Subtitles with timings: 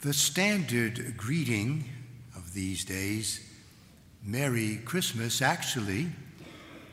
[0.00, 1.84] The standard greeting
[2.36, 3.44] of these days,
[4.24, 6.06] Merry Christmas, actually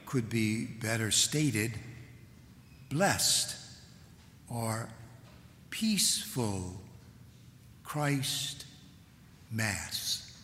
[0.08, 1.74] could be better stated
[2.90, 3.58] blessed
[4.50, 4.90] or
[5.70, 6.82] peaceful
[7.84, 8.66] Christ
[9.52, 10.36] Mass.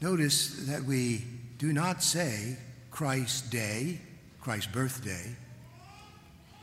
[0.00, 1.24] Notice that we
[1.58, 2.56] do not say
[2.92, 4.00] Christ's Day,
[4.40, 5.34] Christ's birthday,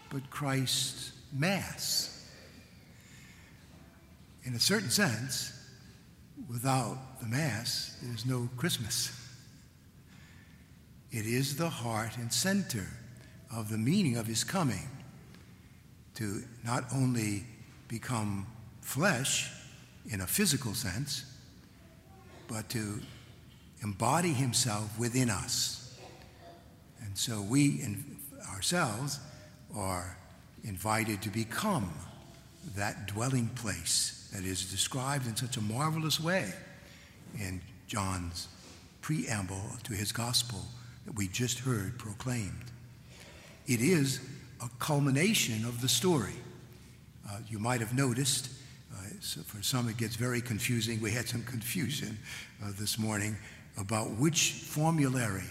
[0.09, 2.18] but Christ's Mass.
[4.49, 5.53] In a certain sense,
[6.49, 9.11] without the Mass, there's no Christmas.
[11.11, 12.87] It is the heart and center
[13.55, 14.89] of the meaning of His coming
[16.15, 17.43] to not only
[17.87, 18.47] become
[18.81, 19.51] flesh
[20.09, 21.25] in a physical sense,
[22.47, 23.01] but to
[23.83, 25.95] embody Himself within us.
[27.05, 27.85] And so we
[28.51, 29.19] ourselves
[29.75, 30.17] are
[30.63, 31.93] invited to become
[32.75, 36.51] that dwelling place that is described in such a marvelous way
[37.39, 38.47] in John's
[39.01, 40.59] preamble to his gospel
[41.05, 42.65] that we just heard proclaimed.
[43.67, 44.19] It is
[44.61, 46.35] a culmination of the story.
[47.27, 48.49] Uh, you might have noticed,
[48.93, 51.01] uh, so for some it gets very confusing.
[51.01, 52.17] We had some confusion
[52.63, 53.37] uh, this morning
[53.77, 55.47] about which formulary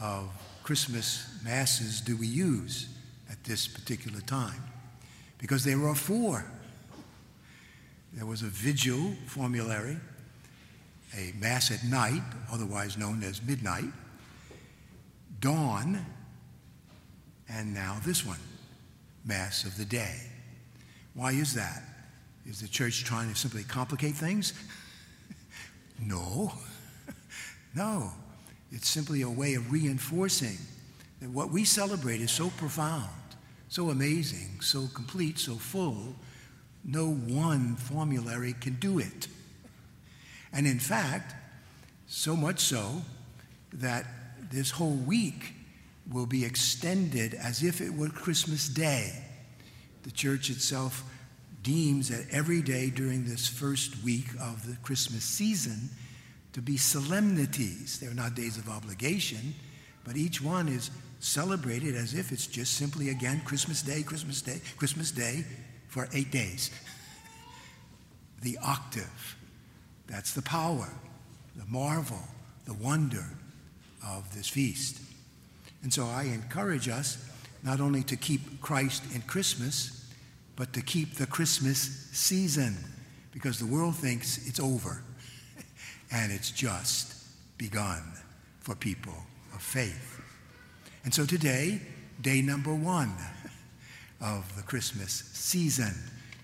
[0.00, 0.28] of
[0.62, 2.88] Christmas masses do we use
[3.30, 4.62] at this particular time.
[5.38, 6.44] Because there are four
[8.18, 9.96] there was a vigil formulary,
[11.16, 12.20] a Mass at night,
[12.52, 13.92] otherwise known as midnight,
[15.38, 16.04] dawn,
[17.48, 18.40] and now this one,
[19.24, 20.16] Mass of the day.
[21.14, 21.84] Why is that?
[22.44, 24.52] Is the church trying to simply complicate things?
[26.04, 26.50] no.
[27.76, 28.10] no.
[28.72, 30.58] It's simply a way of reinforcing
[31.20, 33.06] that what we celebrate is so profound,
[33.68, 36.16] so amazing, so complete, so full
[36.84, 39.28] no one formulary can do it.
[40.52, 41.34] And in fact,
[42.06, 43.02] so much so
[43.72, 44.06] that
[44.50, 45.54] this whole week
[46.10, 49.12] will be extended as if it were Christmas Day.
[50.04, 51.04] The church itself
[51.62, 55.90] deems that every day during this first week of the Christmas season
[56.54, 58.00] to be solemnities.
[58.00, 59.54] They're not days of obligation,
[60.04, 64.60] but each one is celebrated as if it's just simply again Christmas Day, Christmas Day,
[64.76, 65.44] Christmas Day,
[65.88, 66.70] for eight days.
[68.42, 69.36] the octave.
[70.06, 70.88] That's the power,
[71.56, 72.22] the marvel,
[72.66, 73.24] the wonder
[74.06, 75.00] of this feast.
[75.82, 77.28] And so I encourage us
[77.62, 80.06] not only to keep Christ in Christmas,
[80.56, 82.76] but to keep the Christmas season
[83.32, 85.02] because the world thinks it's over
[86.12, 87.14] and it's just
[87.58, 88.02] begun
[88.60, 89.14] for people
[89.54, 90.20] of faith.
[91.04, 91.80] And so today,
[92.20, 93.14] day number one
[94.20, 95.94] of the Christmas season.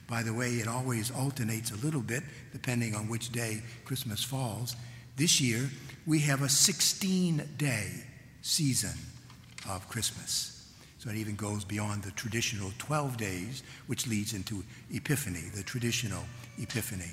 [0.09, 4.77] By the way, it always alternates a little bit depending on which day Christmas falls.
[5.17, 5.71] This year,
[6.07, 7.91] we have a 16 day
[8.43, 8.99] season
[9.69, 10.51] of Christmas.
[10.99, 16.25] So it even goes beyond the traditional 12 days, which leads into Epiphany, the traditional
[16.59, 17.11] Epiphany.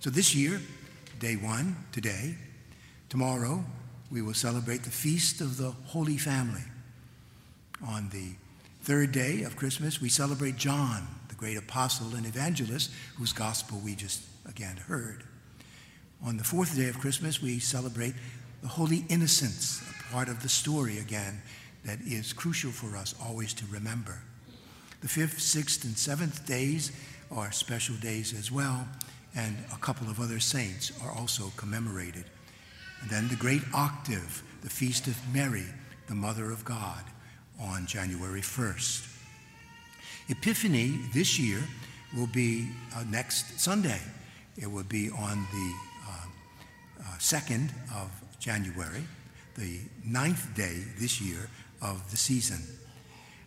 [0.00, 0.60] So this year,
[1.20, 2.34] day one, today,
[3.08, 3.64] tomorrow,
[4.10, 6.62] we will celebrate the Feast of the Holy Family.
[7.86, 8.32] On the
[8.84, 13.94] third day of Christmas, we celebrate John, the great apostle and evangelist, whose gospel we
[13.94, 15.24] just again heard.
[16.22, 18.12] On the fourth day of Christmas, we celebrate
[18.60, 21.40] the Holy Innocents, a part of the story again
[21.86, 24.20] that is crucial for us always to remember.
[25.00, 26.92] The fifth, sixth, and seventh days
[27.32, 28.86] are special days as well,
[29.34, 32.26] and a couple of other saints are also commemorated.
[33.00, 35.64] And then the great octave, the Feast of Mary,
[36.06, 37.02] the Mother of God
[37.60, 39.10] on January 1st.
[40.28, 41.62] Epiphany this year
[42.16, 44.00] will be uh, next Sunday.
[44.56, 45.74] It will be on the
[46.06, 46.26] uh,
[47.00, 49.04] uh, 2nd of January,
[49.56, 51.48] the ninth day this year
[51.82, 52.62] of the season.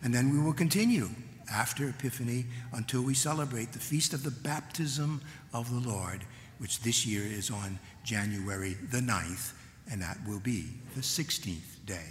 [0.02, 1.08] And then we will continue
[1.50, 5.20] after Epiphany until we celebrate the Feast of the Baptism
[5.52, 6.20] of the Lord,
[6.58, 9.52] which this year is on January the 9th,
[9.90, 12.06] and that will be the 16th day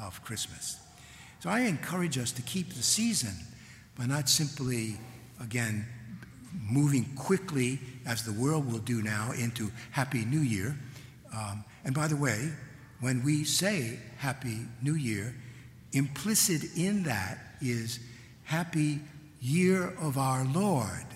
[0.00, 0.81] of Christmas.
[1.42, 3.34] So I encourage us to keep the season
[3.98, 4.96] by not simply,
[5.42, 5.84] again,
[6.70, 10.78] moving quickly, as the world will do now, into Happy New Year.
[11.36, 12.52] Um, and by the way,
[13.00, 15.34] when we say Happy New Year,
[15.90, 17.98] implicit in that is
[18.44, 19.00] Happy
[19.40, 21.06] Year of our Lord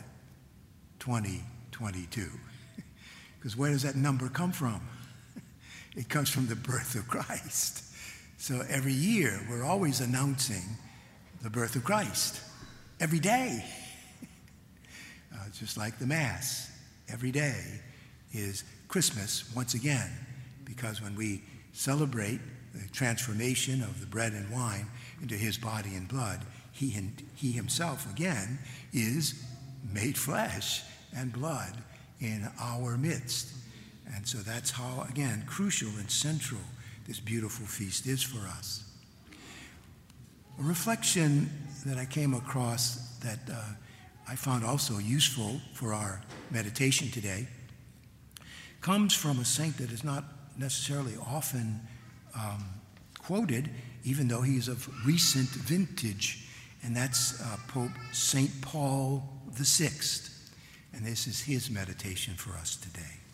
[0.99, 2.28] 2022.
[3.38, 4.81] because where does that number come from?
[5.94, 7.84] It comes from the birth of Christ.
[8.38, 10.62] So every year, we're always announcing
[11.43, 12.41] the birth of Christ.
[13.00, 13.65] Every day.
[15.35, 16.71] Uh, just like the Mass.
[17.12, 17.61] Every day
[18.33, 20.11] is Christmas once again,
[20.65, 21.43] because when we
[21.75, 22.41] celebrate
[22.73, 24.87] the transformation of the bread and wine
[25.21, 26.41] into his body and blood,
[26.73, 26.97] he,
[27.35, 28.59] he himself again
[28.94, 29.44] is
[29.93, 30.83] made flesh
[31.15, 31.77] and blood
[32.21, 33.53] in our midst.
[34.15, 36.62] And so that's how, again, crucial and central
[37.06, 38.82] this beautiful feast is for us.
[40.58, 41.50] A reflection
[41.85, 43.62] that I came across that uh,
[44.29, 46.20] I found also useful for our
[46.50, 47.47] meditation today
[48.81, 50.25] comes from a saint that is not
[50.58, 51.81] necessarily often
[52.35, 52.64] um,
[53.19, 53.70] quoted,
[54.05, 56.49] even though he's of recent vintage,
[56.82, 58.50] and that's uh, Pope St.
[58.62, 59.91] Paul VI.
[60.93, 63.25] And this is his meditation for us today.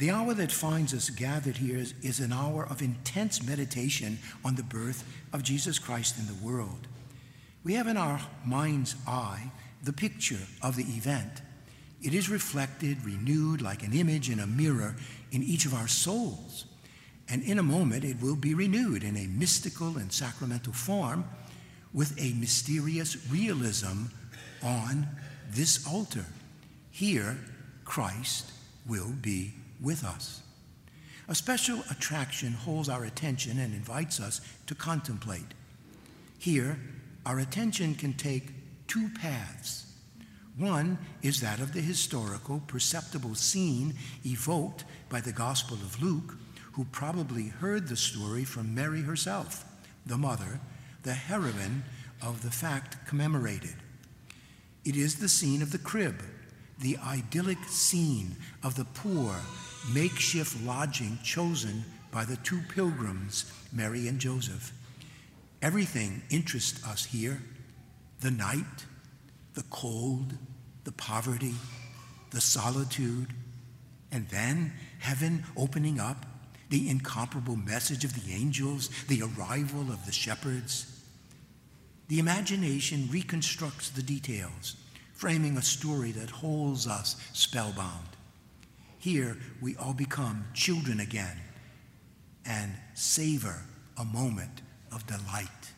[0.00, 4.54] The hour that finds us gathered here is, is, an hour of intense meditation on
[4.54, 5.04] the birth
[5.34, 6.88] of Jesus Christ in the world.
[7.64, 9.52] We have in our mind's eye
[9.84, 11.42] the picture of the event.
[12.02, 14.96] It is reflected, renewed like an image in a mirror
[15.32, 16.64] in each of our souls.
[17.28, 21.26] And in a moment, it will be renewed in a mystical and sacramental form
[21.92, 24.04] with a mysterious realism
[24.62, 25.08] on
[25.50, 26.24] this altar.
[26.90, 27.36] Here,
[27.84, 28.50] Christ
[28.86, 30.42] will be with us.
[31.28, 35.54] A special attraction holds our attention and invites us to contemplate.
[36.38, 36.78] Here,
[37.24, 38.50] our attention can take
[38.88, 39.86] two paths.
[40.56, 43.94] One is that of the historical, perceptible scene
[44.26, 46.36] evoked by the Gospel of Luke,
[46.72, 49.64] who probably heard the story from Mary herself,
[50.04, 50.60] the mother,
[51.02, 51.84] the heroine
[52.20, 53.76] of the fact commemorated.
[54.84, 56.22] It is the scene of the crib,
[56.78, 59.36] the idyllic scene of the poor,
[59.92, 64.72] makeshift lodging chosen by the two pilgrims, Mary and Joseph.
[65.62, 67.42] Everything interests us here
[68.20, 68.86] the night,
[69.54, 70.34] the cold,
[70.84, 71.54] the poverty,
[72.30, 73.28] the solitude,
[74.12, 76.26] and then heaven opening up,
[76.68, 81.00] the incomparable message of the angels, the arrival of the shepherds.
[82.08, 84.76] The imagination reconstructs the details,
[85.14, 88.08] framing a story that holds us spellbound.
[89.00, 91.38] Here, we all become children again
[92.44, 93.62] and savor
[93.96, 94.60] a moment
[94.92, 95.72] of delight.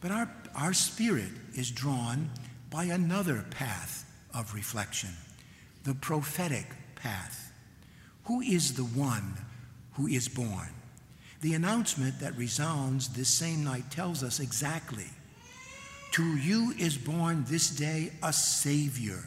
[0.00, 2.30] But our, our spirit is drawn
[2.68, 4.04] by another path
[4.34, 5.10] of reflection,
[5.84, 6.66] the prophetic
[6.96, 7.52] path.
[8.24, 9.34] Who is the one
[9.92, 10.70] who is born?
[11.42, 15.06] The announcement that resounds this same night tells us exactly
[16.12, 19.24] To you is born this day a Savior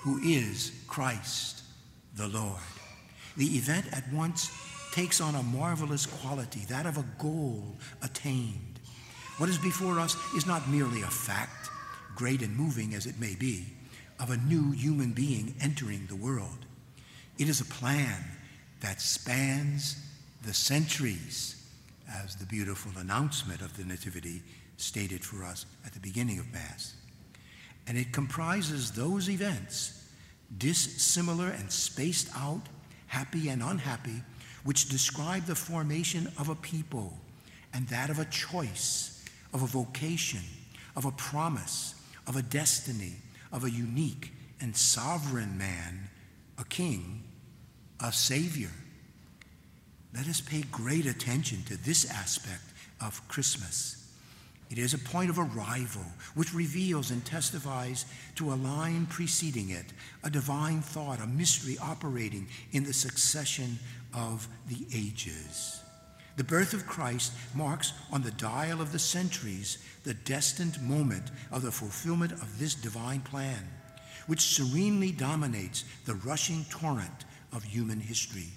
[0.00, 1.62] who is Christ
[2.16, 2.60] the Lord.
[3.36, 4.50] The event at once
[4.92, 8.80] takes on a marvelous quality, that of a goal attained.
[9.38, 11.70] What is before us is not merely a fact,
[12.16, 13.66] great and moving as it may be,
[14.18, 16.66] of a new human being entering the world.
[17.38, 18.24] It is a plan
[18.80, 20.04] that spans
[20.44, 21.54] the centuries,
[22.10, 24.42] as the beautiful announcement of the Nativity
[24.76, 26.94] stated for us at the beginning of Mass.
[27.88, 30.06] And it comprises those events,
[30.58, 32.62] dissimilar and spaced out,
[33.06, 34.22] happy and unhappy,
[34.64, 37.18] which describe the formation of a people
[37.72, 39.24] and that of a choice,
[39.54, 40.42] of a vocation,
[40.94, 41.94] of a promise,
[42.26, 43.14] of a destiny,
[43.50, 46.10] of a unique and sovereign man,
[46.58, 47.22] a king,
[48.00, 48.70] a savior.
[50.14, 52.64] Let us pay great attention to this aspect
[53.00, 54.07] of Christmas.
[54.70, 58.04] It is a point of arrival which reveals and testifies
[58.36, 59.86] to a line preceding it,
[60.22, 63.78] a divine thought, a mystery operating in the succession
[64.14, 65.80] of the ages.
[66.36, 71.62] The birth of Christ marks on the dial of the centuries the destined moment of
[71.62, 73.66] the fulfillment of this divine plan,
[74.26, 78.48] which serenely dominates the rushing torrent of human history.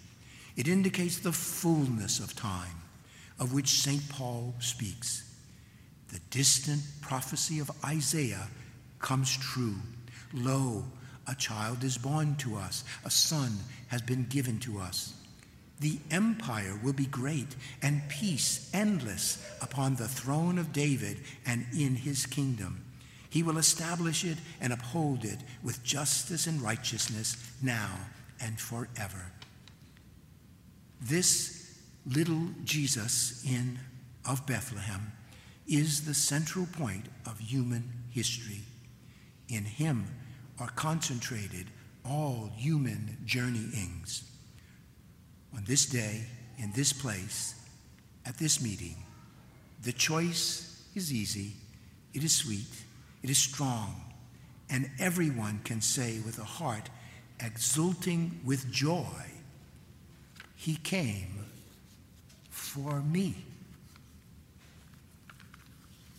[0.58, 2.82] It indicates the fullness of time
[3.40, 4.08] of which St.
[4.10, 5.31] Paul speaks.
[6.12, 8.48] The distant prophecy of Isaiah
[9.00, 9.76] comes true.
[10.34, 10.84] Lo,
[11.28, 13.52] a child is born to us, a son
[13.88, 15.14] has been given to us.
[15.80, 21.96] The empire will be great and peace endless upon the throne of David and in
[21.96, 22.84] his kingdom.
[23.30, 27.90] He will establish it and uphold it with justice and righteousness now
[28.40, 29.32] and forever.
[31.02, 33.80] This little Jesus in
[34.26, 35.14] of Bethlehem
[35.72, 38.62] is the central point of human history.
[39.48, 40.06] In him
[40.60, 41.68] are concentrated
[42.06, 44.30] all human journeyings.
[45.56, 46.26] On this day,
[46.58, 47.56] in this place,
[48.26, 48.96] at this meeting,
[49.84, 51.54] the choice is easy,
[52.14, 52.84] it is sweet,
[53.24, 53.96] it is strong,
[54.70, 56.90] and everyone can say with a heart
[57.40, 59.06] exulting with joy,
[60.56, 61.46] He came
[62.50, 63.36] for me.